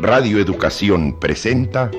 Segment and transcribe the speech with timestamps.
[0.00, 1.90] Radio Educación presenta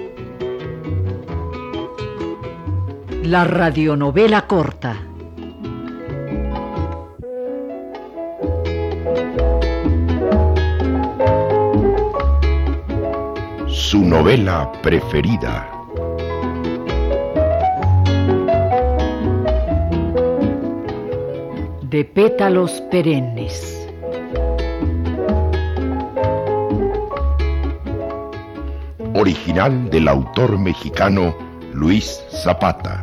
[3.24, 4.98] La radionovela corta.
[13.68, 15.70] Su novela preferida.
[21.84, 23.85] De pétalos perennes.
[29.18, 31.34] Original del autor mexicano
[31.74, 33.02] Luis Zapata.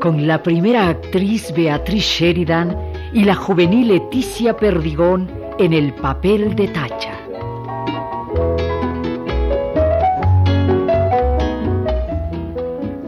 [0.00, 2.74] Con la primera actriz Beatriz Sheridan
[3.12, 7.18] y la juvenil Leticia Perdigón en el papel de Tacha.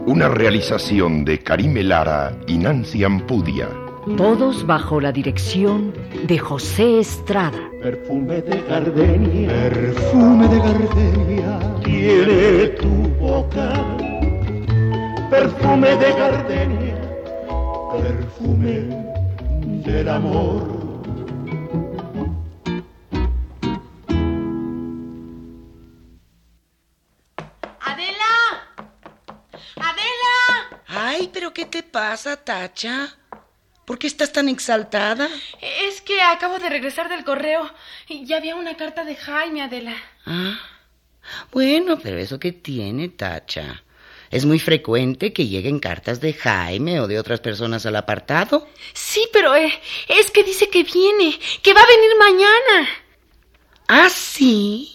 [0.04, 3.70] Una realización de Karime Lara y Nancy Ampudia.
[4.18, 5.94] Todos bajo la dirección
[6.26, 7.70] de José Estrada.
[7.82, 12.88] Perfume de gardenia, perfume de gardenia, tiene tu
[13.20, 13.68] boca.
[15.28, 16.98] Perfume de gardenia,
[17.92, 18.74] perfume
[19.84, 20.62] del amor.
[27.80, 28.34] ¡Adela!
[29.76, 30.80] ¡Adela!
[30.86, 33.14] Ay, pero ¿qué te pasa, Tacha?
[33.84, 35.28] ¿Por qué estás tan exaltada?
[36.14, 37.68] Que acabo de regresar del correo
[38.06, 39.96] y ya había una carta de Jaime, Adela.
[40.24, 40.60] Ah,
[41.50, 43.82] bueno, pero eso qué tiene, Tacha.
[44.30, 48.68] Es muy frecuente que lleguen cartas de Jaime o de otras personas al apartado.
[48.92, 49.72] Sí, pero eh,
[50.06, 52.88] es que dice que viene, que va a venir mañana.
[53.88, 54.94] ¿Ah, sí?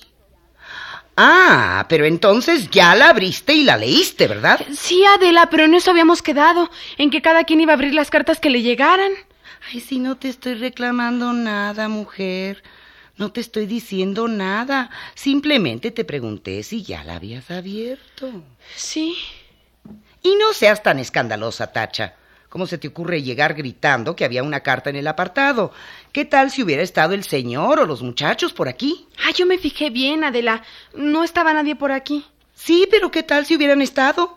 [1.17, 4.65] Ah, pero entonces ya la abriste y la leíste, ¿verdad?
[4.73, 8.09] Sí, Adela, pero en eso habíamos quedado, en que cada quien iba a abrir las
[8.09, 9.11] cartas que le llegaran.
[9.71, 12.63] Ay, si no te estoy reclamando nada, mujer.
[13.17, 14.89] No te estoy diciendo nada.
[15.13, 18.31] Simplemente te pregunté si ya la habías abierto.
[18.75, 19.15] Sí.
[20.23, 22.15] Y no seas tan escandalosa, Tacha.
[22.49, 25.71] ¿Cómo se te ocurre llegar gritando que había una carta en el apartado?
[26.11, 29.07] ¿Qué tal si hubiera estado el señor o los muchachos por aquí?
[29.23, 30.63] Ah, yo me fijé bien, Adela.
[30.95, 32.25] No estaba nadie por aquí.
[32.55, 34.35] Sí, pero ¿qué tal si hubieran estado?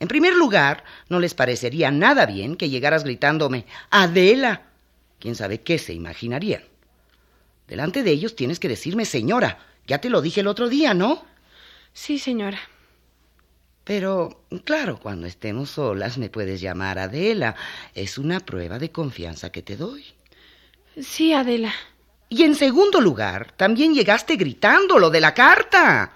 [0.00, 4.71] En primer lugar, no les parecería nada bien que llegaras gritándome, Adela.
[5.22, 6.64] ¿Quién sabe qué se imaginarían?
[7.68, 9.64] Delante de ellos tienes que decirme señora.
[9.86, 11.24] Ya te lo dije el otro día, ¿no?
[11.92, 12.58] Sí, señora.
[13.84, 17.54] Pero, claro, cuando estemos solas me puedes llamar Adela.
[17.94, 20.04] Es una prueba de confianza que te doy.
[21.00, 21.72] Sí, Adela.
[22.28, 26.14] Y en segundo lugar, también llegaste gritando lo de la carta.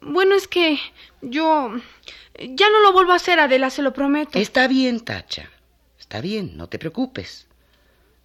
[0.00, 0.78] Bueno, es que
[1.22, 1.72] yo...
[2.38, 4.38] Ya no lo vuelvo a hacer, Adela, se lo prometo.
[4.38, 5.50] Está bien, Tacha.
[5.98, 7.48] Está bien, no te preocupes.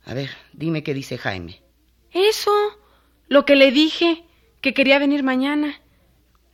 [0.08, 1.62] A ver, dime qué dice Jaime.
[2.14, 2.52] Eso,
[3.28, 4.24] lo que le dije,
[4.62, 5.82] que quería venir mañana.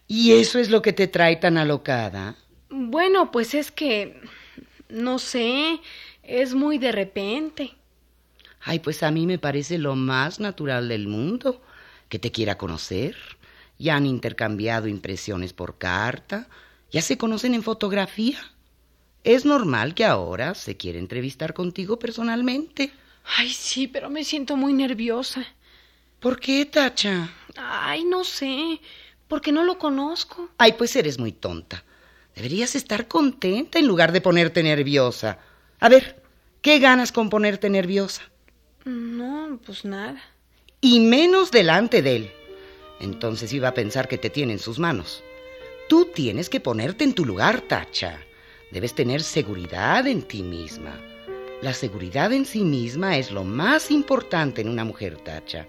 [0.07, 2.35] ¿Y eso es lo que te trae tan alocada?
[2.69, 4.19] Bueno, pues es que...
[4.89, 5.79] No sé,
[6.23, 7.75] es muy de repente.
[8.59, 11.61] Ay, pues a mí me parece lo más natural del mundo,
[12.09, 13.15] que te quiera conocer.
[13.77, 16.47] Ya han intercambiado impresiones por carta,
[16.91, 18.39] ya se conocen en fotografía.
[19.23, 22.91] Es normal que ahora se quiera entrevistar contigo personalmente.
[23.23, 25.45] Ay, sí, pero me siento muy nerviosa.
[26.19, 27.29] ¿Por qué, Tacha?
[27.57, 28.79] Ay, no sé,
[29.27, 30.49] porque no lo conozco.
[30.57, 31.83] Ay, pues eres muy tonta.
[32.35, 35.39] Deberías estar contenta en lugar de ponerte nerviosa.
[35.79, 36.21] A ver,
[36.61, 38.23] ¿qué ganas con ponerte nerviosa?
[38.85, 40.21] No, pues nada.
[40.81, 42.31] Y menos delante de él.
[42.99, 45.23] Entonces iba a pensar que te tiene en sus manos.
[45.89, 48.19] Tú tienes que ponerte en tu lugar, Tacha.
[48.71, 50.99] Debes tener seguridad en ti misma.
[51.63, 55.65] La seguridad en sí misma es lo más importante en una mujer, Tacha.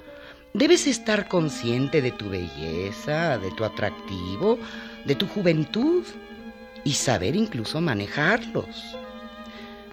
[0.53, 4.59] Debes estar consciente de tu belleza, de tu atractivo,
[5.05, 6.03] de tu juventud
[6.83, 8.97] y saber incluso manejarlos.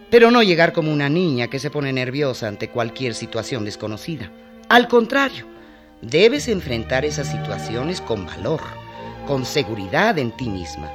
[0.10, 4.32] Pero no llegar como una niña que se pone nerviosa ante cualquier situación desconocida.
[4.70, 5.46] Al contrario,
[6.02, 8.62] debes enfrentar esas situaciones con valor,
[9.28, 10.90] con seguridad en ti misma.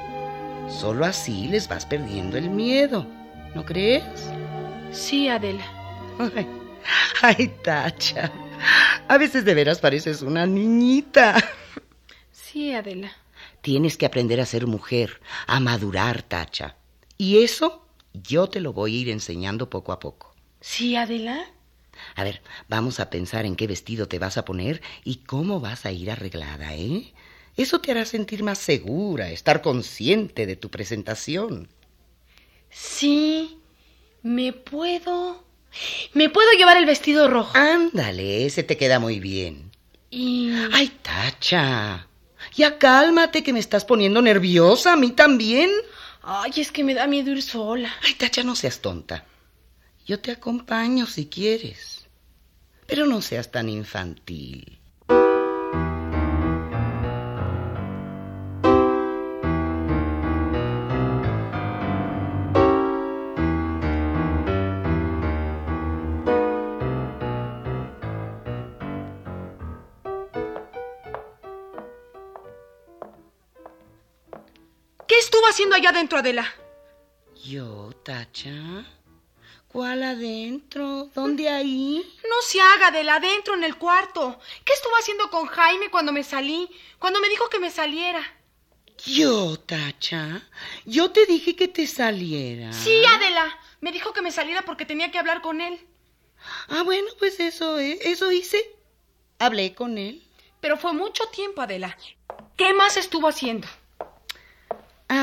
[0.68, 3.06] Solo así les vas perdiendo el miedo,
[3.54, 4.02] ¿no crees?
[4.92, 5.64] Sí, Adela.
[6.18, 6.46] Ay,
[7.22, 8.32] ay, Tacha.
[9.08, 11.36] A veces de veras pareces una niñita.
[12.32, 13.12] Sí, Adela.
[13.60, 16.76] Tienes que aprender a ser mujer, a madurar, Tacha.
[17.18, 20.34] Y eso yo te lo voy a ir enseñando poco a poco.
[20.60, 21.44] Sí, Adela.
[22.14, 25.86] A ver, vamos a pensar en qué vestido te vas a poner y cómo vas
[25.86, 27.12] a ir arreglada, ¿eh?
[27.56, 31.68] Eso te hará sentir más segura, estar consciente de tu presentación.
[32.70, 33.58] Sí,
[34.26, 35.44] me puedo.
[36.12, 37.56] ¿Me puedo llevar el vestido rojo?
[37.56, 39.70] Ándale, ese te queda muy bien.
[40.10, 40.50] Y...
[40.72, 42.08] Ay, Tacha.
[42.54, 45.70] Ya cálmate que me estás poniendo nerviosa, a mí también.
[46.22, 47.92] Ay, es que me da miedo ir sola.
[48.02, 49.24] Ay, Tacha, no seas tonta.
[50.06, 52.06] Yo te acompaño si quieres.
[52.86, 54.78] Pero no seas tan infantil.
[75.56, 76.54] Haciendo allá adentro, Adela?
[77.42, 78.84] ¿Yo, Tacha?
[79.68, 81.08] ¿Cuál adentro?
[81.14, 82.04] ¿Dónde ahí?
[82.28, 84.38] No se haga, Adela, adentro en el cuarto.
[84.66, 86.68] ¿Qué estuvo haciendo con Jaime cuando me salí?
[86.98, 88.20] Cuando me dijo que me saliera.
[89.06, 90.42] ¿Yo, Tacha?
[90.84, 92.70] Yo te dije que te saliera.
[92.74, 93.58] Sí, Adela.
[93.80, 95.80] Me dijo que me saliera porque tenía que hablar con él.
[96.68, 97.98] Ah, bueno, pues eso, ¿eh?
[98.02, 98.62] Eso hice.
[99.38, 100.22] Hablé con él.
[100.60, 101.96] Pero fue mucho tiempo, Adela.
[102.58, 103.66] ¿Qué más estuvo haciendo?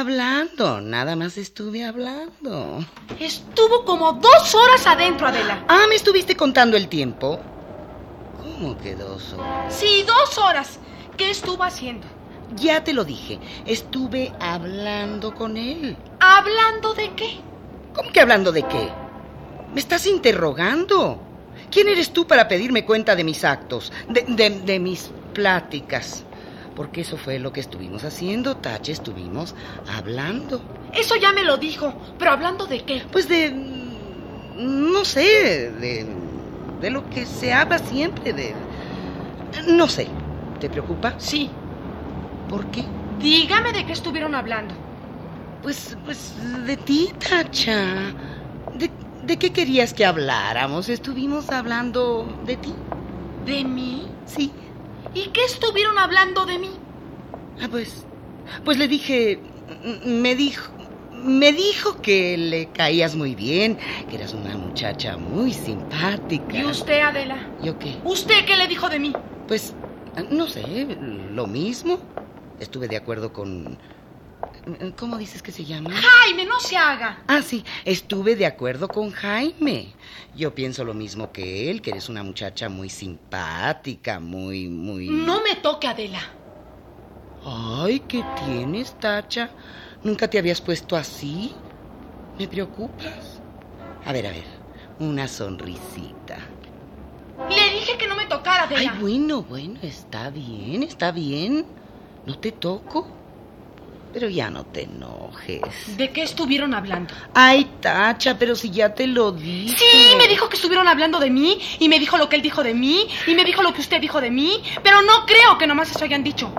[0.08, 2.86] Hablando, nada más estuve hablando.
[3.22, 5.64] Estuvo como dos horas adentro, Adela.
[5.70, 7.40] Ah, ¿me estuviste contando el tiempo?
[8.38, 9.74] ¿Cómo que dos horas?
[9.74, 10.78] Sí, dos horas.
[11.16, 12.06] ¿Qué estuvo haciendo?
[12.58, 15.96] Ya te lo dije, estuve hablando con él.
[16.20, 17.40] ¿Hablando de qué?
[17.96, 18.90] ¿Cómo que hablando de qué?
[19.74, 21.18] Me estás interrogando.
[21.72, 26.26] ¿Quién eres tú para pedirme cuenta de mis actos, de, de, de mis pláticas?
[26.76, 29.54] Porque eso fue lo que estuvimos haciendo, Tache, estuvimos
[29.96, 30.62] hablando.
[30.94, 33.04] Eso ya me lo dijo, pero hablando de qué?
[33.12, 33.52] Pues de...
[34.58, 36.08] no sé, de...
[36.82, 38.56] de lo que se habla siempre, de...
[39.68, 40.08] no sé.
[40.60, 41.14] ¿Te preocupa?
[41.18, 41.50] Sí.
[42.50, 42.84] ¿Por qué?
[43.20, 44.74] Dígame de qué estuvieron hablando.
[45.62, 46.34] Pues, pues,
[46.66, 48.14] de ti, Tacha.
[48.74, 48.90] ¿De,
[49.24, 50.90] ¿De qué querías que habláramos?
[50.90, 52.74] Estuvimos hablando de ti.
[53.46, 54.08] ¿De mí?
[54.26, 54.52] Sí.
[55.14, 56.72] ¿Y qué estuvieron hablando de mí?
[57.62, 58.06] Ah, pues.
[58.66, 59.40] Pues le dije.
[60.06, 60.72] Me dijo.
[61.12, 63.78] Me dijo que le caías muy bien,
[64.10, 66.58] que eras una muchacha muy simpática.
[66.58, 67.48] ¿Y usted, Adela?
[67.64, 67.96] ¿Yo qué?
[68.04, 69.14] ¿Usted qué le dijo de mí?
[69.48, 69.74] Pues,
[70.32, 70.98] no sé,
[71.32, 71.98] lo mismo.
[72.60, 73.78] Estuve de acuerdo con.
[74.98, 75.92] ¿Cómo dices que se llama?
[75.92, 77.24] Jaime, no se haga.
[77.28, 79.94] Ah, sí, estuve de acuerdo con Jaime.
[80.36, 85.08] Yo pienso lo mismo que él, que eres una muchacha muy simpática, muy, muy...
[85.10, 86.22] No me toque, Adela.
[87.46, 89.50] Ay, ¿qué tienes, Tacha?
[90.02, 91.54] ¿Nunca te habías puesto así?
[92.40, 93.42] ¿Me preocupas?
[94.06, 94.46] A ver, a ver,
[95.00, 96.38] una sonrisita.
[97.50, 98.94] Le dije que no me tocara, Adela.
[98.94, 101.66] Ay, bueno, bueno, está bien, está bien.
[102.26, 103.23] No te toco.
[104.14, 105.98] Pero ya no te enojes.
[105.98, 107.14] ¿De qué estuvieron hablando?
[107.34, 109.76] Ay, Tacha, pero si ya te lo dije.
[109.76, 112.64] Sí, me dijo que estuvieron hablando de mí, y me dijo lo que él dijo
[112.64, 115.66] de mí, y me dijo lo que usted dijo de mí, pero no creo que
[115.66, 116.54] nomás eso hayan dicho.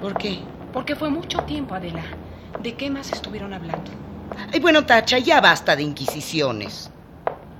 [0.00, 0.38] ¿Por qué?
[0.72, 2.04] Porque fue mucho tiempo, Adela.
[2.62, 3.90] ¿De qué más estuvieron hablando?
[4.50, 6.90] Ay, bueno, Tacha, ya basta de inquisiciones.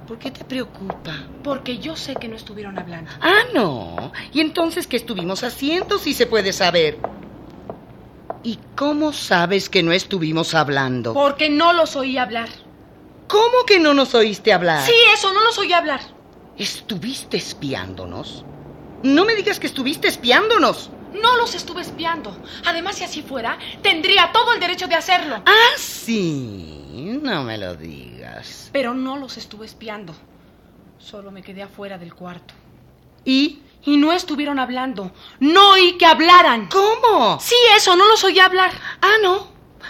[0.09, 1.25] ¿Por qué te preocupa?
[1.43, 3.11] Porque yo sé que no estuvieron hablando.
[3.21, 4.13] Ah, no.
[4.33, 6.99] ¿Y entonces qué estuvimos haciendo, si se puede saber?
[8.47, 11.15] ¿Y cómo sabes que no estuvimos hablando?
[11.15, 12.49] Porque no los oí hablar.
[13.27, 14.87] ¿Cómo que no nos oíste hablar?
[14.87, 15.99] Sí, eso, no los oí hablar.
[16.57, 18.45] ¿Estuviste espiándonos?
[19.03, 20.91] No me digas que estuviste espiándonos.
[21.21, 22.41] No los estuve espiando.
[22.65, 25.43] Además, si así fuera, tendría todo el derecho de hacerlo.
[25.45, 27.19] Ah, sí.
[27.21, 28.71] No me lo digas.
[28.73, 30.15] Pero no los estuve espiando.
[30.99, 32.55] Solo me quedé afuera del cuarto.
[33.25, 33.59] ¿Y?
[33.87, 35.12] Y no estuvieron hablando.
[35.40, 36.69] No oí que hablaran.
[36.69, 37.38] ¿Cómo?
[37.40, 38.73] Sí, eso, no los oí hablar.
[39.00, 39.49] Ah, no.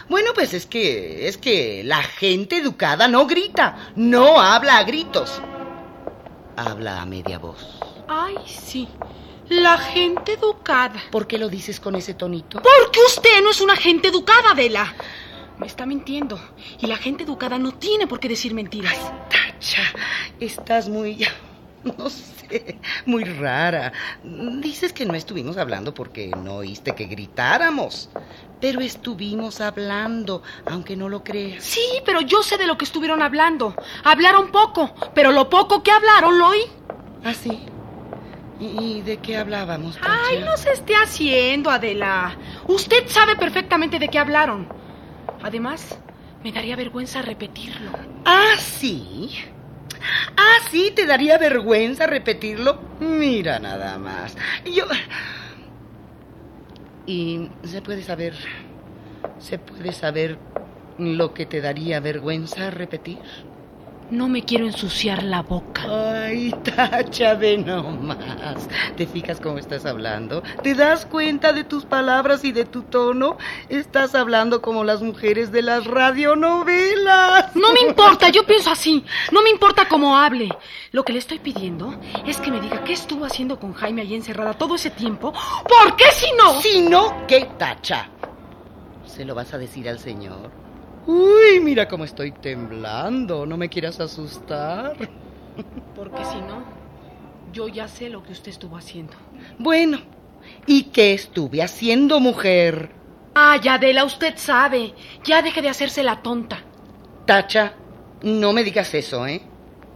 [0.08, 5.40] Bueno, pues es que es que la gente educada no grita, no habla a gritos.
[6.56, 7.80] Habla a media voz.
[8.06, 8.88] Ay, sí.
[9.48, 11.02] La gente educada.
[11.10, 12.60] ¿Por qué lo dices con ese tonito?
[12.62, 14.94] Porque usted no es una gente educada, Adela.
[15.58, 16.38] Me está mintiendo.
[16.80, 18.96] Y la gente educada no tiene por qué decir mentiras.
[19.30, 19.82] Tacha,
[20.38, 21.26] estás muy...
[21.98, 22.35] No sé,
[23.06, 23.92] muy rara.
[24.22, 28.10] Dices que no estuvimos hablando porque no oíste que gritáramos.
[28.60, 31.62] Pero estuvimos hablando, aunque no lo creas.
[31.64, 33.74] Sí, pero yo sé de lo que estuvieron hablando.
[34.04, 36.62] Hablaron poco, pero lo poco que hablaron lo oí.
[37.24, 37.66] ¿Ah, sí?
[38.58, 39.98] ¿Y de qué hablábamos?
[40.00, 42.36] Ay, no se esté haciendo, Adela.
[42.66, 44.66] Usted sabe perfectamente de qué hablaron.
[45.42, 45.98] Además,
[46.42, 47.90] me daría vergüenza repetirlo.
[48.24, 49.30] ¿Ah, sí?
[50.36, 50.92] ¿Ah, sí?
[50.94, 52.78] ¿Te daría vergüenza repetirlo?
[53.00, 54.36] Mira nada más.
[54.64, 54.84] Yo...
[57.06, 58.34] ¿Y se puede saber...
[59.38, 60.38] ¿Se puede saber
[60.98, 63.18] lo que te daría vergüenza repetir?
[64.10, 65.82] No me quiero ensuciar la boca.
[65.88, 68.68] Ay, Tacha, ve nomás.
[68.96, 70.44] ¿Te fijas cómo estás hablando?
[70.62, 73.36] ¿Te das cuenta de tus palabras y de tu tono?
[73.68, 77.56] Estás hablando como las mujeres de las radionovelas.
[77.56, 79.04] No me importa, yo pienso así.
[79.32, 80.50] No me importa cómo hable.
[80.92, 84.14] Lo que le estoy pidiendo es que me diga qué estuvo haciendo con Jaime ahí
[84.14, 85.32] encerrada todo ese tiempo.
[85.32, 86.60] ¿Por qué si no?
[86.60, 88.08] Si no, ¿qué, Tacha?
[89.04, 90.50] ¿Se lo vas a decir al señor?
[91.60, 93.46] Mira cómo estoy temblando.
[93.46, 94.96] ¿No me quieras asustar?
[95.94, 96.62] Porque si no,
[97.52, 99.14] yo ya sé lo que usted estuvo haciendo.
[99.58, 99.98] Bueno,
[100.66, 102.90] ¿y qué estuve haciendo, mujer?
[103.34, 104.94] Ay, Adela, usted sabe.
[105.24, 106.58] Ya deje de hacerse la tonta.
[107.26, 107.74] Tacha,
[108.22, 109.42] no me digas eso, ¿eh?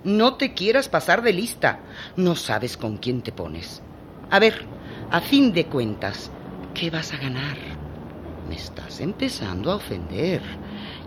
[0.04, 1.80] No te quieras pasar de lista.
[2.16, 3.82] No sabes con quién te pones.
[4.30, 4.66] A ver,
[5.10, 6.30] a fin de cuentas,
[6.74, 7.56] ¿qué vas a ganar?
[8.50, 10.42] Me estás empezando a ofender.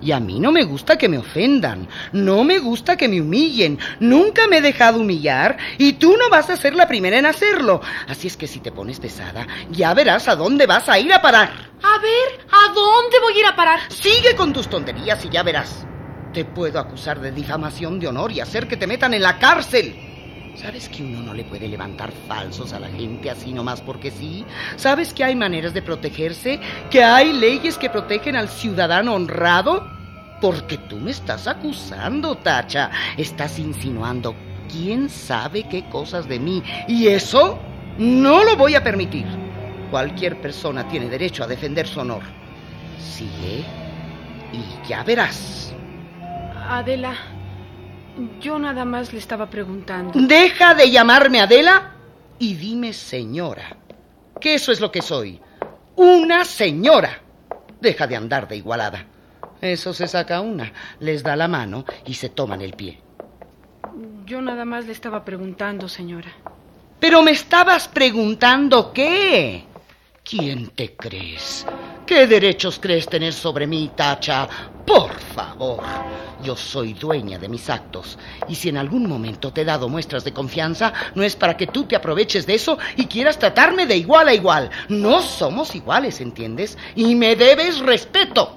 [0.02, 3.78] Y a mí no me gusta que me ofendan, no me gusta que me humillen,
[4.00, 7.82] nunca me he dejado humillar y tú no vas a ser la primera en hacerlo.
[8.08, 11.22] Así es que si te pones pesada, ya verás a dónde vas a ir a
[11.22, 11.50] parar.
[11.84, 13.80] A ver, ¿a dónde voy a ir a parar?
[13.90, 15.86] Sigue con tus tonterías y ya verás.
[16.32, 20.13] Te puedo acusar de difamación de honor y hacer que te metan en la cárcel.
[20.56, 24.46] ¿Sabes que uno no le puede levantar falsos a la gente así nomás porque sí?
[24.76, 26.60] ¿Sabes que hay maneras de protegerse?
[26.92, 29.88] ¿Que hay leyes que protegen al ciudadano honrado?
[30.40, 32.92] Porque tú me estás acusando, Tacha.
[33.18, 34.36] Estás insinuando
[34.72, 36.62] quién sabe qué cosas de mí.
[36.88, 37.58] Y eso
[37.98, 39.26] no lo voy a permitir.
[39.90, 42.24] Cualquier persona tiene derecho a defender su honor.
[43.00, 43.64] Sigue
[44.52, 45.74] y ya verás.
[46.70, 47.16] Adela,
[48.40, 50.12] yo nada más le estaba preguntando.
[50.16, 51.92] Deja de llamarme Adela
[52.40, 53.78] y dime señora.
[54.40, 55.40] Que eso es lo que soy.
[55.96, 57.22] Una señora.
[57.80, 59.06] Deja de andar de igualada.
[59.62, 63.00] Eso se saca una, les da la mano y se toman el pie.
[64.26, 66.34] Yo nada más le estaba preguntando, señora.
[67.00, 69.66] Pero me estabas preguntando qué.
[70.24, 71.66] ¿Quién te crees?
[72.08, 74.48] ¿Qué derechos crees tener sobre mí, Tacha?
[74.86, 75.84] Por favor,
[76.42, 78.18] yo soy dueña de mis actos.
[78.48, 81.68] Y si en algún momento te he dado muestras de confianza, no es para que
[81.68, 84.70] tú te aproveches de eso y quieras tratarme de igual a igual.
[84.88, 86.78] No somos iguales, ¿entiendes?
[86.96, 88.56] Y me debes respeto.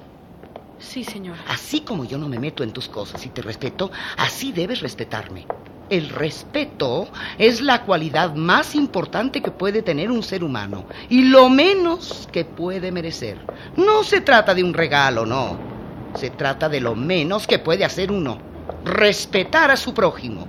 [0.79, 1.43] Sí, señora.
[1.49, 5.45] Así como yo no me meto en tus cosas y te respeto, así debes respetarme.
[5.89, 11.49] El respeto es la cualidad más importante que puede tener un ser humano y lo
[11.49, 13.37] menos que puede merecer.
[13.77, 15.57] No se trata de un regalo, no.
[16.15, 18.37] Se trata de lo menos que puede hacer uno.
[18.83, 20.45] Respetar a su prójimo.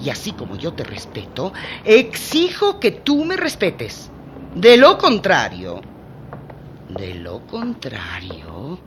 [0.00, 1.52] Y así como yo te respeto,
[1.84, 4.10] exijo que tú me respetes.
[4.54, 5.80] De lo contrario,
[6.88, 8.78] de lo contrario,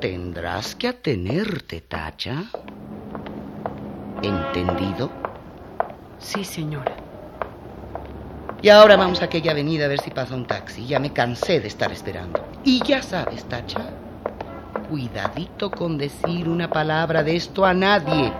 [0.00, 2.44] tendrás que atenerte, Tacha.
[4.22, 5.10] ¿Entendido?
[6.18, 6.96] Sí, señora.
[8.62, 10.86] Y ahora vamos a aquella avenida a ver si pasa un taxi.
[10.86, 12.46] Ya me cansé de estar esperando.
[12.64, 13.90] Y ya sabes, Tacha,
[14.88, 18.32] cuidadito con decir una palabra de esto a nadie.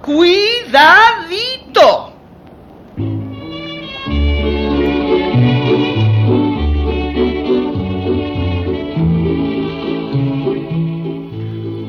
[0.00, 0.54] ¡Cuidadito!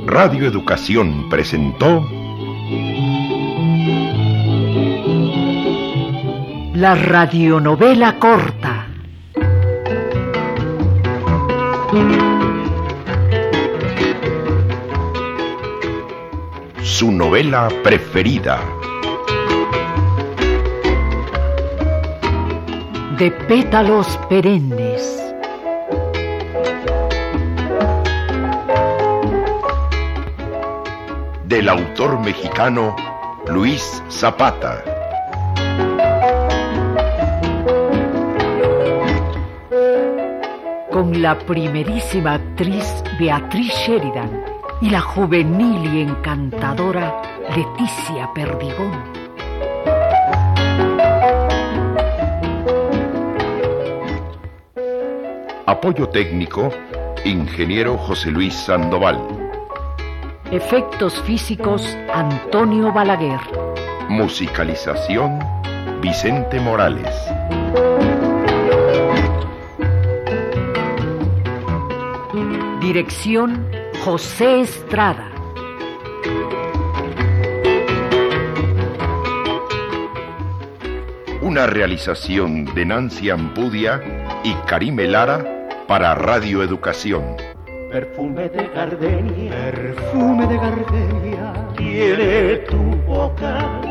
[0.06, 2.06] Radio Educación presentó
[6.76, 8.86] La radionovela corta.
[16.82, 18.60] su novela preferida.
[23.18, 25.22] De pétalos perennes.
[31.46, 32.96] del autor mexicano
[33.48, 34.95] Luis Zapata.
[40.96, 44.46] Con la primerísima actriz Beatriz Sheridan
[44.80, 47.22] y la juvenil y encantadora
[47.54, 48.94] Leticia Perdigón.
[55.66, 56.70] Apoyo técnico,
[57.26, 59.20] ingeniero José Luis Sandoval.
[60.50, 63.42] Efectos físicos Antonio Balaguer.
[64.08, 65.40] Musicalización,
[66.00, 67.25] Vicente Morales.
[72.86, 73.68] Dirección
[74.04, 75.32] José Estrada.
[81.42, 84.00] Una realización de Nancy Ampudia
[84.44, 87.24] y Karime Lara para Radio Educación.
[87.92, 93.82] Perfume de gardenia perfume de gardenia tiene tu boca,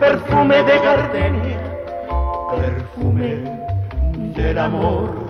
[0.00, 1.60] perfume de gardenia,
[2.56, 3.42] perfume
[4.34, 5.25] del amor